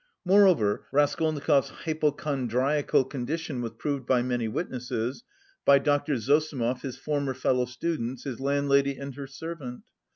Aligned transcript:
Moreover 0.25 0.83
Raskolnikov's 0.91 1.69
hypochondriacal 1.69 3.03
condition 3.03 3.61
was 3.61 3.73
proved 3.73 4.07
by 4.07 4.23
many 4.23 4.47
witnesses, 4.47 5.23
by 5.63 5.77
Dr. 5.77 6.15
Zossimov, 6.15 6.81
his 6.81 6.97
former 6.97 7.35
fellow 7.35 7.65
students, 7.65 8.23
his 8.23 8.39
landlady 8.39 8.97
and 8.97 9.13
her 9.13 9.27
servant. 9.27 9.83